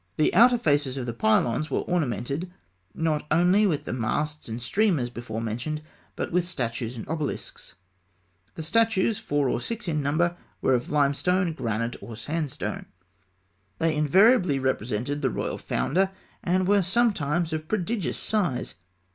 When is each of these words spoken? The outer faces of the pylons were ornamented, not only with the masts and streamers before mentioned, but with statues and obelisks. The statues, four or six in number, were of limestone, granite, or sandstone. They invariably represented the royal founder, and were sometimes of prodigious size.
The 0.17 0.33
outer 0.33 0.57
faces 0.57 0.97
of 0.97 1.05
the 1.05 1.13
pylons 1.13 1.69
were 1.69 1.81
ornamented, 1.81 2.49
not 2.95 3.27
only 3.29 3.67
with 3.67 3.85
the 3.85 3.93
masts 3.93 4.49
and 4.49 4.59
streamers 4.59 5.11
before 5.11 5.41
mentioned, 5.41 5.83
but 6.15 6.31
with 6.31 6.47
statues 6.47 6.95
and 6.95 7.07
obelisks. 7.07 7.75
The 8.55 8.63
statues, 8.63 9.19
four 9.19 9.47
or 9.47 9.61
six 9.61 9.87
in 9.87 10.01
number, 10.01 10.37
were 10.59 10.73
of 10.73 10.89
limestone, 10.89 11.53
granite, 11.53 11.97
or 12.01 12.15
sandstone. 12.15 12.87
They 13.77 13.95
invariably 13.95 14.57
represented 14.57 15.21
the 15.21 15.29
royal 15.29 15.59
founder, 15.59 16.09
and 16.43 16.67
were 16.67 16.81
sometimes 16.81 17.53
of 17.53 17.67
prodigious 17.67 18.17
size. 18.17 18.73